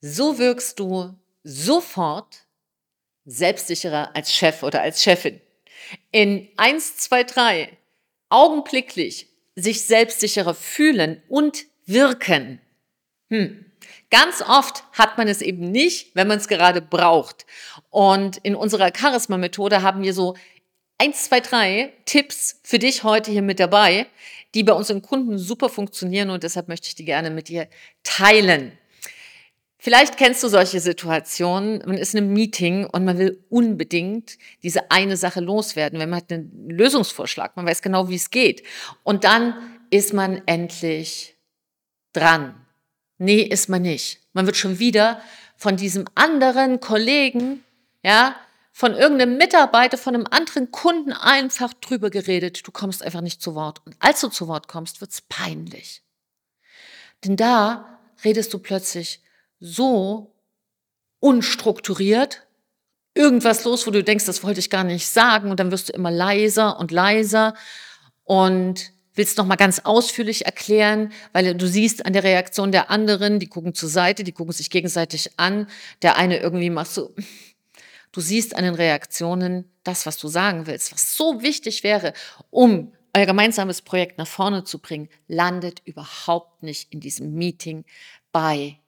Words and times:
So 0.00 0.38
wirkst 0.38 0.78
du 0.78 1.14
sofort 1.42 2.46
selbstsicherer 3.24 4.14
als 4.14 4.32
Chef 4.32 4.62
oder 4.62 4.82
als 4.82 5.02
Chefin. 5.02 5.40
In 6.12 6.48
1, 6.56 6.96
2, 6.98 7.24
3 7.24 7.78
augenblicklich 8.28 9.28
sich 9.54 9.84
selbstsicherer 9.84 10.54
fühlen 10.54 11.22
und 11.28 11.64
wirken. 11.86 12.60
Hm. 13.30 13.64
Ganz 14.10 14.42
oft 14.42 14.84
hat 14.92 15.18
man 15.18 15.28
es 15.28 15.42
eben 15.42 15.70
nicht, 15.70 16.14
wenn 16.14 16.28
man 16.28 16.38
es 16.38 16.48
gerade 16.48 16.80
braucht. 16.80 17.46
Und 17.90 18.36
in 18.38 18.54
unserer 18.54 18.92
Charisma-Methode 18.94 19.82
haben 19.82 20.02
wir 20.02 20.12
so 20.12 20.36
eins, 20.98 21.24
zwei, 21.24 21.40
drei 21.40 21.92
Tipps 22.04 22.60
für 22.62 22.78
dich 22.78 23.02
heute 23.02 23.30
hier 23.30 23.42
mit 23.42 23.58
dabei, 23.58 24.06
die 24.54 24.62
bei 24.62 24.72
unseren 24.72 25.02
Kunden 25.02 25.38
super 25.38 25.68
funktionieren 25.68 26.30
und 26.30 26.42
deshalb 26.42 26.68
möchte 26.68 26.88
ich 26.88 26.94
die 26.94 27.04
gerne 27.04 27.30
mit 27.30 27.48
dir 27.48 27.68
teilen. 28.04 28.78
Vielleicht 29.78 30.16
kennst 30.16 30.42
du 30.42 30.48
solche 30.48 30.80
Situationen, 30.80 31.82
man 31.86 31.98
ist 31.98 32.14
in 32.14 32.24
einem 32.24 32.32
Meeting 32.32 32.86
und 32.86 33.04
man 33.04 33.18
will 33.18 33.44
unbedingt 33.50 34.38
diese 34.62 34.90
eine 34.90 35.16
Sache 35.16 35.40
loswerden, 35.40 35.98
wenn 36.00 36.08
man 36.08 36.20
hat 36.20 36.32
einen 36.32 36.70
Lösungsvorschlag, 36.70 37.56
man 37.56 37.66
weiß 37.66 37.82
genau, 37.82 38.08
wie 38.08 38.14
es 38.14 38.30
geht. 38.30 38.62
Und 39.02 39.24
dann 39.24 39.54
ist 39.90 40.14
man 40.14 40.42
endlich 40.46 41.36
dran. 42.12 42.54
Nee, 43.18 43.42
ist 43.42 43.68
man 43.68 43.82
nicht. 43.82 44.20
Man 44.32 44.46
wird 44.46 44.56
schon 44.56 44.78
wieder 44.78 45.20
von 45.56 45.76
diesem 45.76 46.06
anderen 46.14 46.80
Kollegen, 46.80 47.62
ja, 48.02 48.36
von 48.72 48.92
irgendeinem 48.92 49.38
Mitarbeiter, 49.38 49.96
von 49.96 50.14
einem 50.14 50.26
anderen 50.30 50.70
Kunden 50.70 51.12
einfach 51.12 51.72
drüber 51.72 52.10
geredet. 52.10 52.66
Du 52.66 52.72
kommst 52.72 53.02
einfach 53.02 53.22
nicht 53.22 53.40
zu 53.40 53.54
Wort. 53.54 53.80
Und 53.86 53.96
als 54.00 54.20
du 54.20 54.28
zu 54.28 54.48
Wort 54.48 54.68
kommst, 54.68 55.00
wird's 55.00 55.22
peinlich. 55.22 56.02
Denn 57.24 57.36
da 57.36 58.00
redest 58.22 58.52
du 58.52 58.58
plötzlich 58.58 59.22
so 59.60 60.34
unstrukturiert, 61.20 62.46
irgendwas 63.14 63.64
los, 63.64 63.86
wo 63.86 63.90
du 63.90 64.04
denkst, 64.04 64.26
das 64.26 64.42
wollte 64.42 64.60
ich 64.60 64.70
gar 64.70 64.84
nicht 64.84 65.08
sagen. 65.08 65.50
Und 65.50 65.60
dann 65.60 65.70
wirst 65.70 65.88
du 65.88 65.92
immer 65.92 66.10
leiser 66.10 66.78
und 66.78 66.90
leiser 66.90 67.54
und 68.24 68.92
willst 69.14 69.38
noch 69.38 69.46
mal 69.46 69.56
ganz 69.56 69.80
ausführlich 69.80 70.44
erklären, 70.44 71.10
weil 71.32 71.54
du 71.54 71.66
siehst 71.66 72.04
an 72.04 72.12
der 72.12 72.22
Reaktion 72.22 72.70
der 72.70 72.90
anderen, 72.90 73.38
die 73.38 73.46
gucken 73.46 73.74
zur 73.74 73.88
Seite, 73.88 74.24
die 74.24 74.32
gucken 74.32 74.52
sich 74.52 74.68
gegenseitig 74.68 75.38
an. 75.38 75.68
Der 76.02 76.16
eine 76.16 76.38
irgendwie 76.38 76.70
macht 76.70 76.90
so, 76.90 77.14
Du 78.16 78.22
siehst 78.22 78.56
an 78.56 78.64
den 78.64 78.74
Reaktionen 78.74 79.70
das, 79.84 80.06
was 80.06 80.16
du 80.16 80.28
sagen 80.28 80.66
willst, 80.66 80.90
was 80.90 81.18
so 81.18 81.42
wichtig 81.42 81.82
wäre, 81.82 82.14
um 82.48 82.94
euer 83.14 83.26
gemeinsames 83.26 83.82
Projekt 83.82 84.16
nach 84.16 84.26
vorne 84.26 84.64
zu 84.64 84.78
bringen, 84.78 85.10
landet 85.28 85.82
überhaupt 85.84 86.62
nicht 86.62 86.90
in 86.94 87.00
diesem 87.00 87.34
Meeting 87.34 87.84
bei 88.32 88.78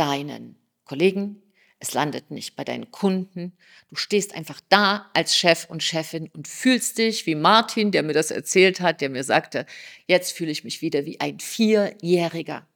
deinen 0.00 0.56
Kollegen. 0.86 1.42
Es 1.78 1.92
landet 1.92 2.30
nicht 2.30 2.56
bei 2.56 2.64
deinen 2.64 2.90
Kunden. 2.90 3.52
Du 3.88 3.96
stehst 3.96 4.34
einfach 4.34 4.60
da 4.70 5.10
als 5.12 5.36
Chef 5.36 5.66
und 5.68 5.82
Chefin 5.82 6.28
und 6.32 6.48
fühlst 6.48 6.96
dich 6.96 7.26
wie 7.26 7.34
Martin, 7.34 7.90
der 7.90 8.02
mir 8.02 8.14
das 8.14 8.30
erzählt 8.30 8.80
hat, 8.80 9.02
der 9.02 9.10
mir 9.10 9.24
sagte, 9.24 9.66
jetzt 10.06 10.32
fühle 10.32 10.50
ich 10.50 10.64
mich 10.64 10.80
wieder 10.80 11.04
wie 11.04 11.20
ein 11.20 11.38
Vierjähriger. 11.38 12.66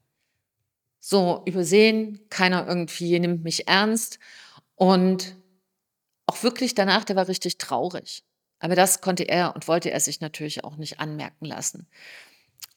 So 1.00 1.42
übersehen, 1.46 2.20
keiner 2.28 2.66
irgendwie 2.66 3.18
nimmt 3.18 3.42
mich 3.42 3.68
ernst 3.68 4.18
und 4.74 5.34
auch 6.26 6.42
wirklich 6.42 6.74
danach, 6.74 7.04
der 7.04 7.16
war 7.16 7.28
richtig 7.28 7.56
traurig. 7.58 8.22
Aber 8.58 8.74
das 8.74 9.00
konnte 9.00 9.24
er 9.24 9.54
und 9.54 9.66
wollte 9.68 9.90
er 9.90 10.00
sich 10.00 10.20
natürlich 10.20 10.64
auch 10.64 10.76
nicht 10.76 11.00
anmerken 11.00 11.46
lassen. 11.46 11.86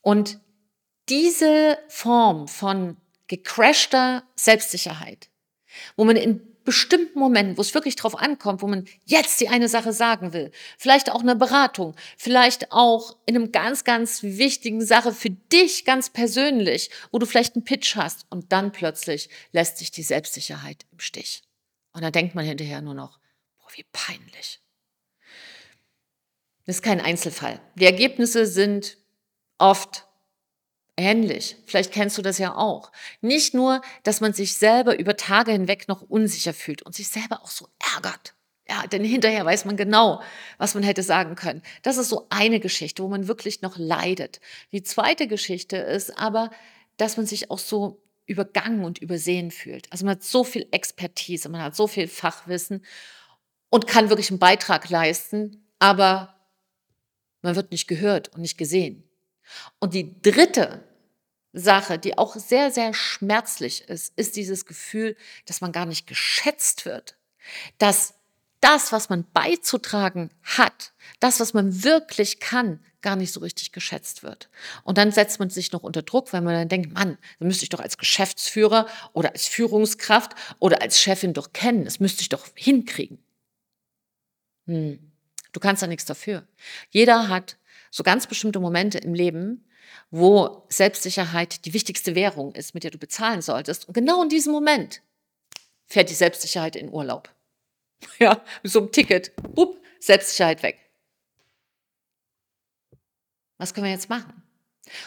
Und 0.01 0.39
diese 1.09 1.77
Form 1.89 2.47
von 2.47 2.97
gecrashter 3.27 4.23
Selbstsicherheit, 4.35 5.29
wo 5.95 6.05
man 6.05 6.15
in 6.15 6.41
bestimmten 6.63 7.17
Momenten, 7.17 7.57
wo 7.57 7.61
es 7.61 7.73
wirklich 7.73 7.95
drauf 7.95 8.15
ankommt, 8.15 8.61
wo 8.61 8.67
man 8.67 8.85
jetzt 9.05 9.39
die 9.39 9.47
eine 9.47 9.69
Sache 9.69 9.93
sagen 9.93 10.33
will, 10.33 10.51
vielleicht 10.77 11.09
auch 11.09 11.21
eine 11.21 11.35
Beratung, 11.35 11.95
vielleicht 12.17 12.73
auch 12.73 13.15
in 13.25 13.35
einem 13.35 13.53
ganz, 13.53 13.85
ganz 13.85 14.21
wichtigen 14.21 14.85
Sache 14.85 15.13
für 15.13 15.29
dich 15.29 15.85
ganz 15.85 16.09
persönlich, 16.09 16.89
wo 17.11 17.19
du 17.19 17.25
vielleicht 17.25 17.55
einen 17.55 17.63
Pitch 17.63 17.95
hast 17.95 18.25
und 18.29 18.51
dann 18.51 18.73
plötzlich 18.73 19.29
lässt 19.53 19.77
sich 19.77 19.91
die 19.91 20.03
Selbstsicherheit 20.03 20.85
im 20.91 20.99
Stich. 20.99 21.43
Und 21.93 22.01
dann 22.01 22.11
denkt 22.11 22.35
man 22.35 22.43
hinterher 22.43 22.81
nur 22.81 22.95
noch, 22.95 23.19
wie 23.77 23.85
peinlich. 23.91 24.59
Das 26.65 26.77
ist 26.77 26.81
kein 26.81 26.99
Einzelfall. 26.99 27.61
Die 27.75 27.85
Ergebnisse 27.85 28.45
sind 28.45 28.97
oft 29.57 30.06
ähnlich. 30.97 31.55
Vielleicht 31.65 31.93
kennst 31.93 32.17
du 32.17 32.21
das 32.21 32.37
ja 32.39 32.55
auch. 32.55 32.91
Nicht 33.21 33.53
nur, 33.53 33.81
dass 34.03 34.19
man 34.19 34.33
sich 34.33 34.55
selber 34.55 34.99
über 34.99 35.15
Tage 35.15 35.51
hinweg 35.51 35.87
noch 35.87 36.01
unsicher 36.01 36.53
fühlt 36.53 36.81
und 36.81 36.95
sich 36.95 37.07
selber 37.07 37.41
auch 37.41 37.49
so 37.49 37.67
ärgert. 37.95 38.33
Ja, 38.69 38.85
denn 38.85 39.05
hinterher 39.05 39.45
weiß 39.45 39.63
man 39.63 39.77
genau, 39.77 40.21
was 40.57 40.73
man 40.73 40.83
hätte 40.83 41.01
sagen 41.01 41.35
können. 41.35 41.61
Das 41.83 41.97
ist 41.97 42.09
so 42.09 42.27
eine 42.29 42.59
Geschichte, 42.59 43.01
wo 43.01 43.07
man 43.07 43.29
wirklich 43.29 43.61
noch 43.61 43.77
leidet. 43.77 44.41
Die 44.73 44.83
zweite 44.83 45.27
Geschichte 45.27 45.77
ist 45.77 46.17
aber, 46.17 46.49
dass 46.97 47.15
man 47.15 47.25
sich 47.25 47.49
auch 47.49 47.59
so 47.59 48.01
übergangen 48.25 48.83
und 48.83 48.97
übersehen 48.97 49.51
fühlt. 49.51 49.89
Also 49.91 50.05
man 50.05 50.15
hat 50.15 50.23
so 50.23 50.43
viel 50.43 50.67
Expertise, 50.71 51.47
man 51.47 51.61
hat 51.61 51.77
so 51.77 51.87
viel 51.87 52.09
Fachwissen 52.09 52.83
und 53.69 53.87
kann 53.87 54.09
wirklich 54.09 54.31
einen 54.31 54.39
Beitrag 54.39 54.89
leisten, 54.89 55.65
aber 55.79 56.35
man 57.41 57.55
wird 57.55 57.71
nicht 57.71 57.87
gehört 57.87 58.29
und 58.35 58.41
nicht 58.41 58.57
gesehen. 58.57 59.03
Und 59.79 59.93
die 59.93 60.21
dritte 60.21 60.83
Sache, 61.57 61.99
die 61.99 62.17
auch 62.17 62.35
sehr, 62.35 62.71
sehr 62.71 62.93
schmerzlich 62.93 63.81
ist, 63.89 64.13
ist 64.15 64.35
dieses 64.35 64.65
Gefühl, 64.65 65.15
dass 65.45 65.61
man 65.61 65.71
gar 65.71 65.85
nicht 65.85 66.07
geschätzt 66.07 66.85
wird. 66.85 67.15
Dass 67.77 68.13
das, 68.59 68.91
was 68.91 69.09
man 69.09 69.25
beizutragen 69.33 70.31
hat, 70.43 70.93
das, 71.19 71.39
was 71.39 71.53
man 71.53 71.83
wirklich 71.83 72.39
kann, 72.39 72.79
gar 73.01 73.15
nicht 73.15 73.31
so 73.31 73.39
richtig 73.39 73.71
geschätzt 73.71 74.23
wird. 74.23 74.49
Und 74.83 74.97
dann 74.97 75.11
setzt 75.11 75.39
man 75.39 75.49
sich 75.49 75.71
noch 75.71 75.83
unter 75.83 76.01
Druck, 76.01 76.33
weil 76.33 76.41
man 76.41 76.53
dann 76.53 76.69
denkt, 76.69 76.93
Mann, 76.93 77.17
das 77.39 77.47
müsste 77.47 77.63
ich 77.63 77.69
doch 77.69 77.79
als 77.79 77.97
Geschäftsführer 77.97 78.87
oder 79.13 79.31
als 79.31 79.47
Führungskraft 79.47 80.33
oder 80.59 80.81
als 80.81 80.99
Chefin 80.99 81.33
doch 81.33 81.53
kennen. 81.53 81.85
Das 81.85 81.99
müsste 81.99 82.21
ich 82.21 82.29
doch 82.29 82.47
hinkriegen. 82.55 83.19
Hm. 84.65 85.11
Du 85.53 85.59
kannst 85.59 85.81
da 85.81 85.87
nichts 85.87 86.05
dafür. 86.05 86.47
Jeder 86.89 87.29
hat 87.29 87.57
so 87.91 88.03
ganz 88.03 88.27
bestimmte 88.27 88.59
Momente 88.59 88.97
im 88.97 89.13
Leben, 89.13 89.66
wo 90.11 90.65
Selbstsicherheit 90.69 91.65
die 91.65 91.73
wichtigste 91.73 92.15
Währung 92.15 92.53
ist, 92.55 92.73
mit 92.73 92.83
der 92.83 92.91
du 92.91 92.97
bezahlen 92.97 93.41
solltest. 93.41 93.87
Und 93.87 93.93
genau 93.93 94.23
in 94.23 94.29
diesem 94.29 94.53
Moment 94.53 95.01
fährt 95.85 96.09
die 96.09 96.15
Selbstsicherheit 96.15 96.75
in 96.75 96.91
Urlaub. 96.91 97.29
Ja, 98.19 98.43
mit 98.61 98.71
so 98.71 98.79
einem 98.79 98.91
Ticket, 98.91 99.35
bupp, 99.55 99.81
Selbstsicherheit 99.99 100.61
weg. 100.61 100.77
Was 103.57 103.73
können 103.73 103.85
wir 103.85 103.91
jetzt 103.91 104.09
machen? 104.09 104.46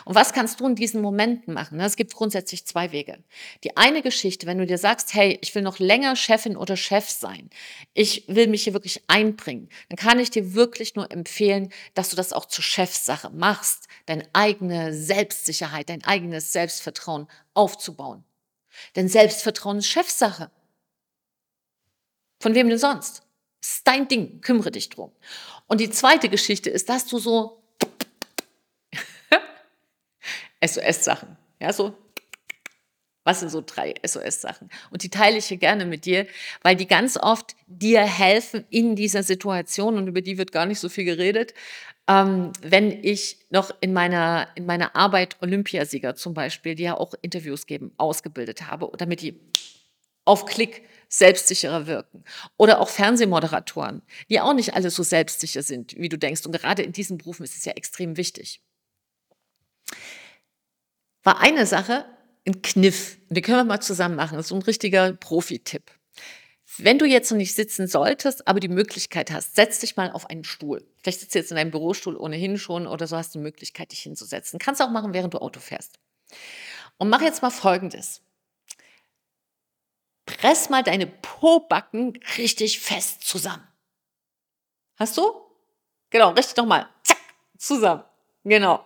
Und 0.04 0.14
was 0.14 0.32
kannst 0.32 0.60
du 0.60 0.66
in 0.66 0.74
diesen 0.74 1.00
Momenten 1.00 1.54
machen? 1.54 1.80
Es 1.80 1.96
gibt 1.96 2.14
grundsätzlich 2.14 2.66
zwei 2.66 2.92
Wege. 2.92 3.22
Die 3.64 3.76
eine 3.76 4.02
Geschichte, 4.02 4.46
wenn 4.46 4.58
du 4.58 4.66
dir 4.66 4.78
sagst, 4.78 5.14
hey, 5.14 5.38
ich 5.42 5.54
will 5.54 5.62
noch 5.62 5.78
länger 5.78 6.16
Chefin 6.16 6.56
oder 6.56 6.76
Chef 6.76 7.08
sein, 7.08 7.50
ich 7.94 8.24
will 8.28 8.46
mich 8.46 8.64
hier 8.64 8.72
wirklich 8.72 9.02
einbringen, 9.08 9.68
dann 9.88 9.96
kann 9.96 10.18
ich 10.18 10.30
dir 10.30 10.54
wirklich 10.54 10.94
nur 10.94 11.10
empfehlen, 11.10 11.72
dass 11.94 12.10
du 12.10 12.16
das 12.16 12.32
auch 12.32 12.46
zur 12.46 12.64
Chefsache 12.64 13.30
machst, 13.30 13.88
deine 14.06 14.28
eigene 14.32 14.94
Selbstsicherheit, 14.94 15.88
dein 15.88 16.04
eigenes 16.04 16.52
Selbstvertrauen 16.52 17.26
aufzubauen. 17.54 18.24
Denn 18.96 19.08
Selbstvertrauen 19.08 19.78
ist 19.78 19.88
Chefsache. 19.88 20.50
Von 22.40 22.54
wem 22.54 22.68
denn 22.68 22.78
sonst? 22.78 23.22
Ist 23.60 23.86
dein 23.86 24.08
Ding, 24.08 24.40
kümmere 24.40 24.70
dich 24.70 24.88
drum. 24.88 25.12
Und 25.66 25.80
die 25.80 25.90
zweite 25.90 26.28
Geschichte 26.28 26.70
ist, 26.70 26.88
dass 26.88 27.06
du 27.06 27.18
so 27.18 27.59
SOS-Sachen. 30.64 31.36
Ja, 31.60 31.72
so. 31.72 31.94
Was 33.24 33.40
sind 33.40 33.50
so 33.50 33.62
drei 33.64 33.94
SOS-Sachen? 34.04 34.70
Und 34.90 35.02
die 35.02 35.10
teile 35.10 35.36
ich 35.36 35.46
hier 35.46 35.58
gerne 35.58 35.84
mit 35.84 36.06
dir, 36.06 36.26
weil 36.62 36.74
die 36.74 36.86
ganz 36.86 37.18
oft 37.18 37.54
dir 37.66 38.00
helfen 38.00 38.64
in 38.70 38.96
dieser 38.96 39.22
Situation 39.22 39.98
und 39.98 40.08
über 40.08 40.22
die 40.22 40.38
wird 40.38 40.52
gar 40.52 40.64
nicht 40.64 40.80
so 40.80 40.88
viel 40.88 41.04
geredet. 41.04 41.52
Ähm, 42.08 42.52
wenn 42.62 43.04
ich 43.04 43.36
noch 43.50 43.72
in 43.80 43.92
meiner, 43.92 44.48
in 44.54 44.64
meiner 44.64 44.96
Arbeit 44.96 45.36
Olympiasieger 45.42 46.14
zum 46.14 46.32
Beispiel, 46.32 46.74
die 46.74 46.84
ja 46.84 46.96
auch 46.96 47.14
Interviews 47.20 47.66
geben, 47.66 47.92
ausgebildet 47.98 48.70
habe, 48.70 48.90
damit 48.96 49.20
die 49.20 49.38
auf 50.24 50.46
Klick 50.46 50.88
selbstsicherer 51.08 51.86
wirken. 51.86 52.24
Oder 52.56 52.80
auch 52.80 52.88
Fernsehmoderatoren, 52.88 54.02
die 54.30 54.40
auch 54.40 54.54
nicht 54.54 54.74
alle 54.74 54.90
so 54.90 55.02
selbstsicher 55.02 55.62
sind, 55.62 55.94
wie 55.98 56.08
du 56.08 56.16
denkst. 56.16 56.46
Und 56.46 56.52
gerade 56.52 56.82
in 56.82 56.92
diesen 56.92 57.18
Berufen 57.18 57.44
ist 57.44 57.56
es 57.56 57.64
ja 57.64 57.72
extrem 57.72 58.16
wichtig 58.16 58.62
war 61.22 61.40
eine 61.40 61.66
Sache 61.66 62.04
ein 62.46 62.62
Kniff. 62.62 63.18
Den 63.28 63.42
können 63.42 63.58
wir 63.58 63.64
mal 63.64 63.80
zusammen 63.80 64.16
machen. 64.16 64.36
Das 64.36 64.46
ist 64.46 64.50
so 64.50 64.56
ein 64.56 64.62
richtiger 64.62 65.12
Profi-Tipp. 65.12 65.90
Wenn 66.78 66.98
du 66.98 67.04
jetzt 67.04 67.30
noch 67.30 67.36
nicht 67.36 67.54
sitzen 67.54 67.86
solltest, 67.86 68.46
aber 68.46 68.60
die 68.60 68.68
Möglichkeit 68.68 69.30
hast, 69.30 69.56
setz 69.56 69.80
dich 69.80 69.96
mal 69.96 70.12
auf 70.12 70.30
einen 70.30 70.44
Stuhl. 70.44 70.86
Vielleicht 70.98 71.20
sitzt 71.20 71.34
du 71.34 71.38
jetzt 71.40 71.50
in 71.50 71.56
deinem 71.56 71.72
Bürostuhl 71.72 72.16
ohnehin 72.16 72.58
schon 72.58 72.86
oder 72.86 73.06
so 73.06 73.16
hast 73.16 73.34
du 73.34 73.38
die 73.38 73.42
Möglichkeit, 73.42 73.92
dich 73.92 74.00
hinzusetzen. 74.00 74.58
Kannst 74.58 74.80
du 74.80 74.84
auch 74.84 74.90
machen, 74.90 75.12
während 75.12 75.34
du 75.34 75.38
Auto 75.38 75.60
fährst. 75.60 75.98
Und 76.96 77.08
mach 77.08 77.22
jetzt 77.22 77.42
mal 77.42 77.50
Folgendes. 77.50 78.22
press 80.26 80.70
mal 80.70 80.82
deine 80.82 81.06
Po-Backen 81.06 82.18
richtig 82.38 82.80
fest 82.80 83.22
zusammen. 83.22 83.66
Hast 84.96 85.16
du? 85.16 85.22
Genau, 86.10 86.30
richtig 86.30 86.56
nochmal. 86.56 86.88
Zack, 87.02 87.18
zusammen. 87.58 88.04
Genau. 88.44 88.84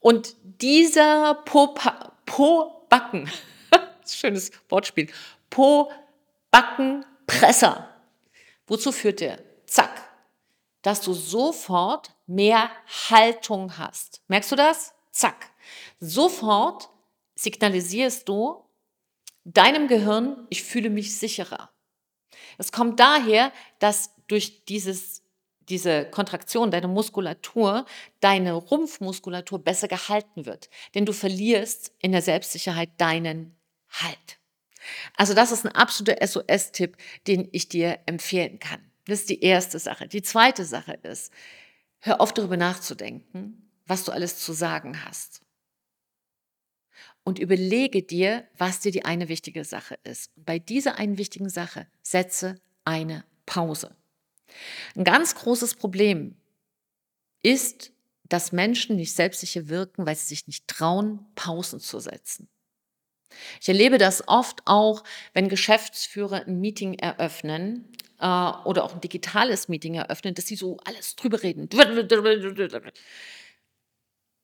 Und 0.00 0.34
dieser 0.42 1.34
Po-Backen, 2.26 3.30
schönes 4.06 4.50
Wortspiel, 4.68 5.08
Po-Backen-Presser, 5.50 7.88
wozu 8.66 8.90
führt 8.92 9.20
der? 9.20 9.38
Zack, 9.66 10.10
dass 10.82 11.00
du 11.02 11.12
sofort 11.12 12.12
mehr 12.26 12.70
Haltung 13.10 13.78
hast. 13.78 14.22
Merkst 14.28 14.50
du 14.50 14.56
das? 14.56 14.94
Zack. 15.12 15.50
Sofort 16.00 16.88
signalisierst 17.34 18.28
du 18.28 18.64
deinem 19.44 19.88
Gehirn, 19.88 20.46
ich 20.50 20.62
fühle 20.62 20.90
mich 20.90 21.18
sicherer. 21.18 21.70
Es 22.58 22.72
kommt 22.72 23.00
daher, 23.00 23.52
dass 23.78 24.14
durch 24.28 24.64
dieses, 24.64 25.22
diese 25.70 26.04
Kontraktion 26.04 26.70
deiner 26.70 26.88
Muskulatur, 26.88 27.86
deine 28.20 28.52
Rumpfmuskulatur 28.54 29.60
besser 29.60 29.88
gehalten 29.88 30.44
wird. 30.44 30.68
Denn 30.94 31.06
du 31.06 31.12
verlierst 31.12 31.94
in 31.98 32.12
der 32.12 32.22
Selbstsicherheit 32.22 32.90
deinen 32.98 33.56
Halt. 33.88 34.38
Also 35.16 35.34
das 35.34 35.52
ist 35.52 35.64
ein 35.64 35.74
absoluter 35.74 36.24
SOS-Tipp, 36.26 36.96
den 37.26 37.48
ich 37.52 37.68
dir 37.68 37.98
empfehlen 38.06 38.58
kann. 38.58 38.80
Das 39.06 39.20
ist 39.20 39.30
die 39.30 39.42
erste 39.42 39.78
Sache. 39.78 40.08
Die 40.08 40.22
zweite 40.22 40.64
Sache 40.64 40.92
ist, 41.02 41.32
hör 41.98 42.20
auf 42.20 42.32
darüber 42.32 42.56
nachzudenken, 42.56 43.70
was 43.86 44.04
du 44.04 44.12
alles 44.12 44.38
zu 44.38 44.52
sagen 44.52 45.04
hast. 45.04 45.42
Und 47.24 47.38
überlege 47.38 48.02
dir, 48.02 48.48
was 48.56 48.80
dir 48.80 48.92
die 48.92 49.04
eine 49.04 49.28
wichtige 49.28 49.64
Sache 49.64 49.98
ist. 50.04 50.30
Und 50.36 50.46
bei 50.46 50.58
dieser 50.58 50.96
einen 50.96 51.18
wichtigen 51.18 51.48
Sache 51.48 51.86
setze 52.02 52.60
eine 52.84 53.24
Pause. 53.46 53.96
Ein 54.96 55.04
ganz 55.04 55.34
großes 55.34 55.74
Problem 55.74 56.36
ist, 57.42 57.92
dass 58.28 58.52
Menschen 58.52 58.96
nicht 58.96 59.14
selbstsicher 59.14 59.68
wirken, 59.68 60.06
weil 60.06 60.16
sie 60.16 60.26
sich 60.26 60.46
nicht 60.46 60.68
trauen, 60.68 61.26
Pausen 61.34 61.80
zu 61.80 61.98
setzen. 61.98 62.48
Ich 63.60 63.68
erlebe 63.68 63.98
das 63.98 64.26
oft 64.28 64.62
auch, 64.66 65.04
wenn 65.32 65.48
Geschäftsführer 65.48 66.46
ein 66.46 66.60
Meeting 66.60 66.94
eröffnen 66.94 67.88
äh, 68.18 68.24
oder 68.24 68.84
auch 68.84 68.94
ein 68.94 69.00
digitales 69.00 69.68
Meeting 69.68 69.94
eröffnen, 69.94 70.34
dass 70.34 70.46
sie 70.46 70.56
so 70.56 70.78
alles 70.84 71.16
drüber 71.16 71.42
reden. 71.42 71.68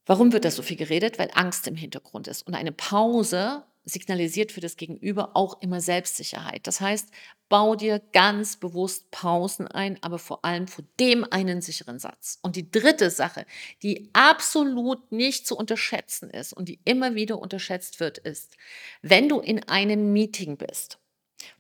Warum 0.07 0.33
wird 0.33 0.45
das 0.45 0.55
so 0.55 0.63
viel 0.63 0.77
geredet? 0.77 1.19
Weil 1.19 1.31
Angst 1.35 1.67
im 1.67 1.75
Hintergrund 1.75 2.29
ist. 2.29 2.47
Und 2.47 2.55
eine 2.55 2.73
Pause 2.73 3.65
signalisiert 3.87 4.53
für 4.53 4.61
das 4.61 4.77
Gegenüber 4.77 5.31
auch 5.35 5.63
immer 5.63 5.81
Selbstsicherheit. 5.81 6.67
Das 6.67 6.81
heißt, 6.81 7.09
bau 7.49 7.77
dir 7.77 8.01
ganz 8.13 8.57
bewusst 8.57 9.11
Pausen 9.13 9.69
ein, 9.69 9.97
aber 10.03 10.19
vor 10.19 10.45
allem 10.45 10.67
vor 10.67 10.85
dem 10.99 11.25
einen 11.31 11.63
sicheren 11.63 12.01
Satz. 12.01 12.41
Und 12.43 12.57
die 12.57 12.71
dritte 12.71 13.11
Sache, 13.11 13.47
die 13.83 14.11
absolut 14.13 15.13
nicht 15.13 15.47
zu 15.47 15.57
unterschätzen 15.57 16.29
ist 16.29 16.53
und 16.53 16.69
die 16.69 16.81
immer 16.85 17.15
wieder 17.15 17.39
unterschätzt 17.39 18.01
wird, 18.01 18.19
ist, 18.19 18.57
wenn 19.03 19.29
du 19.29 19.39
in 19.39 19.63
einem 19.69 20.13
Meeting 20.13 20.57
bist, 20.57 20.99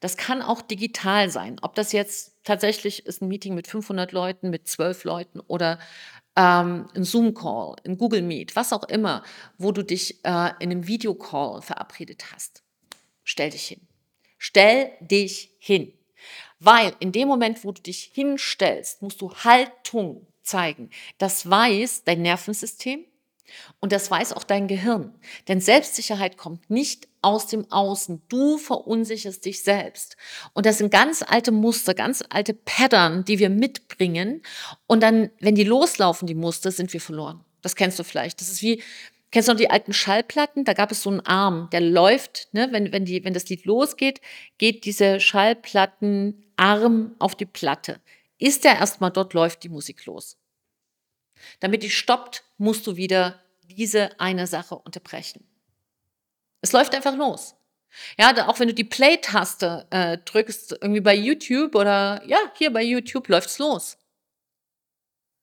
das 0.01 0.17
kann 0.17 0.43
auch 0.43 0.63
digital 0.63 1.31
sein. 1.31 1.59
Ob 1.63 1.77
das 1.77 1.93
jetzt 1.93 2.35
tatsächlich 2.43 3.07
ist 3.07 3.23
ein 3.23 3.29
Meeting 3.29 3.55
mit 3.55 3.69
500 3.69 4.11
Leuten, 4.11 4.51
mit 4.51 4.67
12 4.67 5.05
Leuten 5.05 5.41
oder 5.41 5.79
ähm, 6.37 6.89
ein 6.95 7.05
Zoom-Call, 7.05 7.77
ein 7.85 7.99
Google 7.99 8.23
Meet, 8.23 8.55
was 8.57 8.73
auch 8.73 8.85
immer, 8.85 9.23
wo 9.59 9.73
du 9.73 9.83
dich 9.83 10.25
äh, 10.25 10.51
in 10.61 10.71
einem 10.71 10.87
Videocall 10.87 11.63
verabredet 11.63 12.33
hast. 12.33 12.63
Stell 13.25 13.51
dich 13.51 13.67
hin. 13.67 13.81
Stell 14.39 14.93
dich 15.01 15.53
hin. 15.59 15.93
Weil 16.59 16.95
in 17.01 17.13
dem 17.13 17.29
Moment, 17.29 17.65
wo 17.65 17.73
du 17.73 17.83
dich 17.83 18.11
hinstellst, 18.15 19.03
musst 19.03 19.21
du 19.21 19.35
Haltung 19.35 20.27
zeigen. 20.43 20.91
Das 21.19 21.49
weiß 21.49 22.05
dein 22.05 22.23
Nervensystem, 22.23 23.05
und 23.81 23.93
das 23.93 24.11
weiß 24.11 24.33
auch 24.33 24.45
dein 24.45 24.69
Gehirn. 24.69 25.15
Denn 25.49 25.61
Selbstsicherheit 25.61 26.37
kommt 26.37 26.71
nicht 26.71 27.09
aus 27.23 27.47
dem 27.47 27.71
Außen. 27.71 28.23
Du 28.29 28.59
verunsicherst 28.59 29.45
dich 29.45 29.63
selbst. 29.63 30.17
Und 30.53 30.67
das 30.67 30.79
sind 30.79 30.91
ganz 30.91 31.23
alte 31.27 31.53
Muster, 31.53 31.95
ganz 31.95 32.23
alte 32.31 32.55
Pattern, 32.55 33.25
die 33.25 33.39
wir 33.39 33.51
mitbringen. 33.51 34.43
Und 34.87 35.03
dann, 35.03 35.31
wenn 35.41 35.55
die 35.55 35.65
loslaufen, 35.65 36.27
die 36.27 36.35
Muster, 36.35 36.71
sind 36.71 36.93
wir 36.93 37.01
verloren. 37.01 37.45
Das 37.63 37.75
kennst 37.75 37.99
du 37.99 38.05
vielleicht. 38.05 38.41
Das 38.41 38.49
ist 38.49 38.63
wie, 38.63 38.83
kennst 39.31 39.49
du 39.49 39.53
noch 39.53 39.59
die 39.59 39.71
alten 39.71 39.93
Schallplatten? 39.93 40.65
Da 40.65 40.73
gab 40.73 40.93
es 40.93 41.03
so 41.03 41.11
einen 41.11 41.21
Arm, 41.21 41.69
der 41.73 41.81
läuft, 41.81 42.49
ne? 42.53 42.69
wenn, 42.71 42.93
wenn, 42.93 43.05
die, 43.05 43.25
wenn 43.25 43.35
das 43.35 43.49
Lied 43.49 43.65
losgeht, 43.65 44.21
geht 44.59 44.85
diese 44.85 45.19
Schallplattenarm 45.19 47.17
auf 47.19 47.35
die 47.35 47.47
Platte. 47.47 48.01
Ist 48.39 48.65
der 48.65 48.77
erstmal 48.77 49.11
dort, 49.11 49.35
läuft 49.35 49.63
die 49.65 49.69
Musik 49.69 50.07
los. 50.07 50.37
Damit 51.61 51.83
die 51.83 51.91
stoppt, 51.91 52.45
musst 52.59 52.87
du 52.87 52.97
wieder 52.97 53.41
diese 53.63 54.19
eine 54.21 54.47
Sache 54.47 54.77
unterbrechen. 54.77 55.47
Es 56.61 56.73
läuft 56.73 56.95
einfach 56.95 57.17
los. 57.17 57.55
Ja, 58.19 58.49
auch 58.49 58.61
wenn 58.61 58.69
du 58.69 58.75
die 58.75 58.85
Play-Taste 58.85 59.87
äh, 59.91 60.19
drückst, 60.19 60.79
irgendwie 60.81 61.01
bei 61.01 61.15
YouTube 61.15 61.75
oder 61.75 62.23
ja, 62.27 62.39
hier 62.55 62.73
bei 62.73 62.83
YouTube 62.83 63.29
läuft's 63.29 63.59
los. 63.59 63.97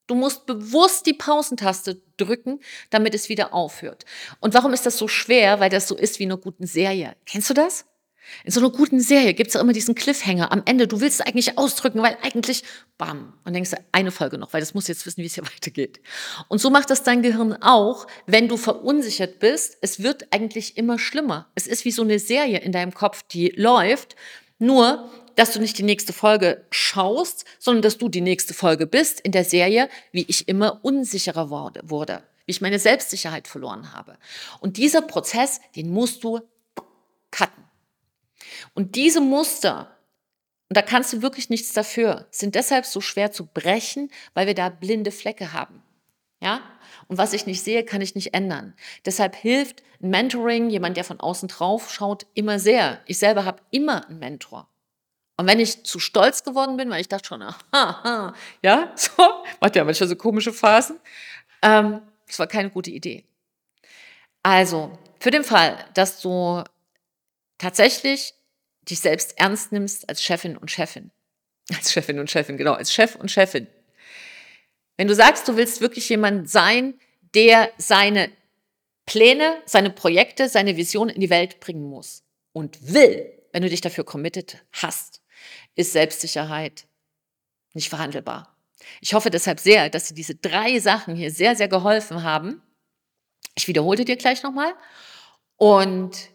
Du 0.06 0.14
musst 0.14 0.46
bewusst 0.46 1.06
die 1.06 1.14
Pausentaste 1.14 2.02
drücken, 2.18 2.60
damit 2.90 3.14
es 3.14 3.28
wieder 3.28 3.54
aufhört. 3.54 4.04
Und 4.40 4.52
warum 4.52 4.74
ist 4.74 4.84
das 4.84 4.98
so 4.98 5.08
schwer? 5.08 5.60
Weil 5.60 5.70
das 5.70 5.88
so 5.88 5.96
ist 5.96 6.18
wie 6.18 6.24
in 6.24 6.32
einer 6.32 6.40
guten 6.40 6.66
Serie. 6.66 7.16
Kennst 7.24 7.48
du 7.48 7.54
das? 7.54 7.86
In 8.44 8.50
so 8.52 8.60
einer 8.60 8.70
guten 8.70 9.00
Serie 9.00 9.34
gibt 9.34 9.48
es 9.48 9.54
ja 9.54 9.60
immer 9.60 9.72
diesen 9.72 9.94
Cliffhanger 9.94 10.52
am 10.52 10.62
Ende. 10.64 10.86
Du 10.86 11.00
willst 11.00 11.20
es 11.20 11.26
eigentlich 11.26 11.58
ausdrücken, 11.58 12.02
weil 12.02 12.16
eigentlich, 12.22 12.62
bam, 12.98 13.32
und 13.44 13.52
denkst 13.52 13.72
eine 13.92 14.10
Folge 14.10 14.38
noch, 14.38 14.52
weil 14.52 14.60
das 14.60 14.74
muss 14.74 14.88
jetzt 14.88 15.06
wissen, 15.06 15.22
wie 15.22 15.26
es 15.26 15.34
hier 15.34 15.44
weitergeht. 15.54 16.00
Und 16.48 16.58
so 16.58 16.70
macht 16.70 16.90
das 16.90 17.02
dein 17.02 17.22
Gehirn 17.22 17.54
auch, 17.60 18.06
wenn 18.26 18.48
du 18.48 18.56
verunsichert 18.56 19.38
bist. 19.38 19.78
Es 19.80 20.02
wird 20.02 20.32
eigentlich 20.32 20.76
immer 20.76 20.98
schlimmer. 20.98 21.48
Es 21.54 21.66
ist 21.66 21.84
wie 21.84 21.90
so 21.90 22.02
eine 22.02 22.18
Serie 22.18 22.58
in 22.58 22.72
deinem 22.72 22.94
Kopf, 22.94 23.22
die 23.22 23.48
läuft. 23.56 24.16
Nur, 24.58 25.10
dass 25.34 25.52
du 25.52 25.60
nicht 25.60 25.78
die 25.78 25.82
nächste 25.82 26.12
Folge 26.12 26.64
schaust, 26.70 27.44
sondern 27.58 27.82
dass 27.82 27.98
du 27.98 28.08
die 28.08 28.20
nächste 28.20 28.54
Folge 28.54 28.86
bist 28.86 29.20
in 29.20 29.32
der 29.32 29.44
Serie, 29.44 29.88
wie 30.12 30.24
ich 30.28 30.48
immer 30.48 30.80
unsicherer 30.82 31.50
wurde, 31.50 32.22
wie 32.46 32.50
ich 32.52 32.60
meine 32.60 32.78
Selbstsicherheit 32.78 33.48
verloren 33.48 33.92
habe. 33.92 34.16
Und 34.60 34.76
dieser 34.76 35.02
Prozess, 35.02 35.60
den 35.76 35.90
musst 35.90 36.22
du 36.24 36.40
cutten. 37.30 37.63
Und 38.74 38.96
diese 38.96 39.20
Muster, 39.20 39.96
und 40.68 40.76
da 40.76 40.82
kannst 40.82 41.12
du 41.12 41.22
wirklich 41.22 41.50
nichts 41.50 41.72
dafür, 41.72 42.26
sind 42.30 42.54
deshalb 42.54 42.86
so 42.86 43.00
schwer 43.00 43.32
zu 43.32 43.46
brechen, 43.46 44.10
weil 44.34 44.46
wir 44.46 44.54
da 44.54 44.68
blinde 44.68 45.10
Flecke 45.10 45.52
haben. 45.52 45.82
Ja? 46.40 46.62
Und 47.08 47.18
was 47.18 47.32
ich 47.32 47.46
nicht 47.46 47.62
sehe, 47.62 47.84
kann 47.84 48.00
ich 48.00 48.14
nicht 48.14 48.34
ändern. 48.34 48.74
Deshalb 49.04 49.34
hilft 49.36 49.82
ein 50.02 50.10
Mentoring, 50.10 50.70
jemand, 50.70 50.96
der 50.96 51.04
von 51.04 51.20
außen 51.20 51.48
drauf 51.48 51.90
schaut, 51.92 52.26
immer 52.34 52.58
sehr. 52.58 53.00
Ich 53.06 53.18
selber 53.18 53.44
habe 53.44 53.62
immer 53.70 54.06
einen 54.08 54.18
Mentor. 54.18 54.68
Und 55.36 55.46
wenn 55.48 55.58
ich 55.58 55.84
zu 55.84 55.98
stolz 55.98 56.44
geworden 56.44 56.76
bin, 56.76 56.90
weil 56.90 57.00
ich 57.00 57.08
dachte 57.08 57.26
schon, 57.26 57.42
aha, 57.42 58.34
ja, 58.62 58.92
so, 58.96 59.10
macht 59.60 59.74
ja 59.76 59.84
manchmal 59.84 60.08
so 60.08 60.16
komische 60.16 60.52
Phasen, 60.52 61.00
ähm, 61.62 62.02
das 62.26 62.38
war 62.38 62.46
keine 62.46 62.70
gute 62.70 62.90
Idee. 62.90 63.24
Also, 64.42 64.96
für 65.18 65.30
den 65.30 65.44
Fall, 65.44 65.84
dass 65.94 66.20
du 66.20 66.62
tatsächlich 67.58 68.34
dich 68.90 69.00
selbst 69.00 69.38
ernst 69.38 69.72
nimmst 69.72 70.08
als 70.08 70.22
Chefin 70.22 70.56
und 70.56 70.70
Chefin. 70.70 71.10
Als 71.74 71.92
Chefin 71.92 72.18
und 72.18 72.30
Chefin, 72.30 72.56
genau, 72.56 72.74
als 72.74 72.92
Chef 72.92 73.16
und 73.16 73.30
Chefin. 73.30 73.66
Wenn 74.96 75.08
du 75.08 75.14
sagst, 75.14 75.48
du 75.48 75.56
willst 75.56 75.80
wirklich 75.80 76.08
jemand 76.08 76.50
sein, 76.50 76.94
der 77.34 77.70
seine 77.78 78.30
Pläne, 79.06 79.62
seine 79.66 79.90
Projekte, 79.90 80.48
seine 80.48 80.76
Vision 80.76 81.08
in 81.08 81.20
die 81.20 81.30
Welt 81.30 81.60
bringen 81.60 81.88
muss 81.88 82.22
und 82.52 82.92
will, 82.92 83.42
wenn 83.52 83.62
du 83.62 83.68
dich 83.68 83.80
dafür 83.80 84.04
committed 84.04 84.58
hast, 84.72 85.22
ist 85.74 85.92
Selbstsicherheit 85.92 86.86
nicht 87.72 87.88
verhandelbar. 87.88 88.56
Ich 89.00 89.14
hoffe 89.14 89.30
deshalb 89.30 89.60
sehr, 89.60 89.90
dass 89.90 90.08
dir 90.08 90.14
diese 90.14 90.34
drei 90.34 90.78
Sachen 90.78 91.16
hier 91.16 91.30
sehr, 91.30 91.56
sehr 91.56 91.68
geholfen 91.68 92.22
haben. 92.22 92.62
Ich 93.54 93.68
wiederhole 93.68 94.04
dir 94.04 94.16
gleich 94.16 94.42
nochmal. 94.42 94.74
Und 95.56 96.30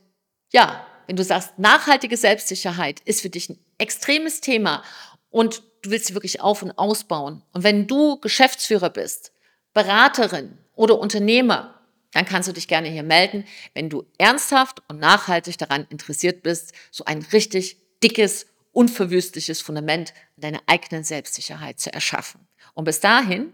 ja, 0.51 0.85
wenn 1.09 1.15
du 1.15 1.23
sagst, 1.23 1.57
nachhaltige 1.57 2.17
Selbstsicherheit 2.17 2.99
ist 2.99 3.21
für 3.21 3.31
dich 3.31 3.49
ein 3.49 3.57
extremes 3.79 4.41
Thema 4.41 4.83
und 5.31 5.63
du 5.81 5.89
willst 5.89 6.05
sie 6.05 6.13
wirklich 6.13 6.39
auf- 6.39 6.61
und 6.61 6.77
ausbauen. 6.77 7.41
Und 7.51 7.63
wenn 7.63 7.87
du 7.87 8.19
Geschäftsführer 8.19 8.91
bist, 8.91 9.31
Beraterin 9.73 10.59
oder 10.75 10.99
Unternehmer, 10.99 11.81
dann 12.11 12.25
kannst 12.25 12.47
du 12.47 12.53
dich 12.53 12.67
gerne 12.67 12.89
hier 12.89 13.01
melden, 13.01 13.43
wenn 13.73 13.89
du 13.89 14.05
ernsthaft 14.19 14.83
und 14.87 14.99
nachhaltig 14.99 15.57
daran 15.57 15.87
interessiert 15.89 16.43
bist, 16.43 16.73
so 16.91 17.05
ein 17.05 17.25
richtig 17.33 17.77
dickes, 18.03 18.45
unverwüstliches 18.71 19.61
Fundament 19.61 20.13
deiner 20.37 20.61
eigenen 20.67 21.03
Selbstsicherheit 21.03 21.79
zu 21.79 21.91
erschaffen. 21.91 22.47
Und 22.75 22.83
bis 22.83 22.99
dahin, 22.99 23.51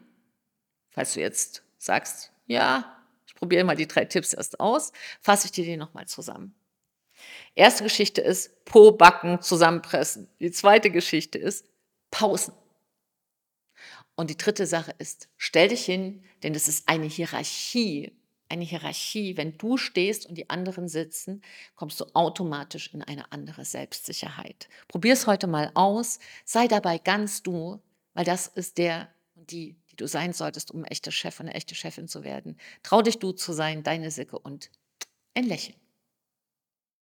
falls 0.90 1.14
du 1.14 1.22
jetzt 1.22 1.64
sagst, 1.78 2.34
ja, 2.48 2.98
ich 3.26 3.34
probiere 3.34 3.64
mal 3.64 3.78
die 3.78 3.88
drei 3.88 4.04
Tipps 4.04 4.34
erst 4.34 4.60
aus, 4.60 4.92
fasse 5.22 5.46
ich 5.46 5.54
dir 5.54 5.64
die 5.64 5.78
nochmal 5.78 6.06
zusammen. 6.06 6.54
Erste 7.56 7.84
Geschichte 7.84 8.22
ist 8.22 8.66
Po 8.66 8.92
backen, 8.92 9.42
zusammenpressen. 9.42 10.28
Die 10.40 10.52
zweite 10.52 10.92
Geschichte 10.92 11.38
ist 11.38 11.66
Pausen. 12.12 12.54
Und 14.16 14.30
die 14.30 14.38
dritte 14.38 14.66
Sache 14.66 14.94
ist, 14.98 15.30
stell 15.38 15.70
dich 15.70 15.86
hin, 15.86 16.24
denn 16.44 16.56
es 16.56 16.68
ist 16.68 16.88
eine 16.88 17.06
Hierarchie. 17.06 18.14
Eine 18.48 18.64
Hierarchie. 18.64 19.38
Wenn 19.38 19.58
du 19.58 19.78
stehst 19.78 20.26
und 20.28 20.36
die 20.36 20.50
anderen 20.50 20.88
sitzen, 20.88 21.42
kommst 21.76 22.00
du 22.00 22.06
automatisch 22.14 22.94
in 22.94 23.02
eine 23.02 23.32
andere 23.32 23.66
Selbstsicherheit. 23.66 24.70
Probier 24.88 25.14
es 25.14 25.28
heute 25.28 25.48
mal 25.48 25.72
aus. 25.74 26.20
Sei 26.46 26.68
dabei 26.68 26.98
ganz 26.98 27.44
du, 27.44 27.82
weil 28.14 28.24
das 28.24 28.48
ist 28.48 28.78
der 28.78 29.10
und 29.36 29.52
die, 29.52 29.76
die 29.92 29.96
du 29.96 30.08
sein 30.08 30.32
solltest, 30.32 30.72
um 30.72 30.82
ein 30.82 30.92
echter 30.92 31.12
Chef 31.12 31.40
und 31.40 31.48
eine 31.48 31.56
echte 31.56 31.76
Chefin 31.76 32.08
zu 32.08 32.24
werden. 32.24 32.58
Trau 32.84 33.02
dich 33.02 33.20
du 33.20 33.32
zu 33.32 33.52
sein, 33.52 33.84
deine 33.84 34.12
Sicke 34.12 34.40
und 34.40 34.70
ein 35.34 35.46
Lächeln. 35.46 35.76